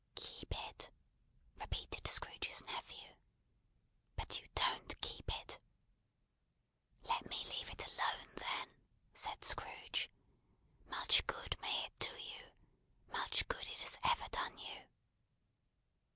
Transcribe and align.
"Keep 0.15 0.55
it!" 0.67 0.89
repeated 1.59 2.07
Scrooge's 2.07 2.63
nephew. 2.63 3.13
"But 4.15 4.39
you 4.41 4.47
don't 4.55 4.99
keep 4.99 5.31
it." 5.31 5.59
"Let 7.03 7.29
me 7.29 7.45
leave 7.47 7.69
it 7.69 7.85
alone, 7.85 8.31
then," 8.37 8.69
said 9.13 9.45
Scrooge. 9.45 10.09
"Much 10.87 11.27
good 11.27 11.55
may 11.61 11.85
it 11.85 11.99
do 11.99 12.15
you! 12.17 12.49
Much 13.11 13.47
good 13.47 13.69
it 13.69 13.81
has 13.81 13.99
ever 14.03 14.27
done 14.31 14.57
you!" 14.57 14.87